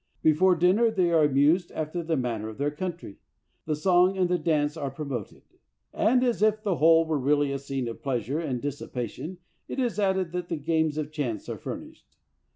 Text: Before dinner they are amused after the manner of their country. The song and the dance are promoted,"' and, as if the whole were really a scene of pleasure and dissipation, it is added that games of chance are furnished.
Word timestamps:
Before 0.23 0.55
dinner 0.55 0.89
they 0.89 1.11
are 1.11 1.25
amused 1.25 1.71
after 1.73 2.01
the 2.01 2.17
manner 2.17 2.49
of 2.49 2.57
their 2.57 2.71
country. 2.71 3.17
The 3.67 3.75
song 3.75 4.17
and 4.17 4.27
the 4.29 4.39
dance 4.39 4.75
are 4.75 4.89
promoted,"' 4.89 5.43
and, 5.93 6.23
as 6.23 6.41
if 6.41 6.63
the 6.63 6.77
whole 6.77 7.05
were 7.05 7.19
really 7.19 7.51
a 7.51 7.59
scene 7.59 7.87
of 7.87 8.01
pleasure 8.01 8.39
and 8.39 8.59
dissipation, 8.59 9.37
it 9.67 9.79
is 9.79 9.99
added 9.99 10.31
that 10.31 10.49
games 10.63 10.97
of 10.97 11.11
chance 11.11 11.47
are 11.47 11.57
furnished. 11.59 12.15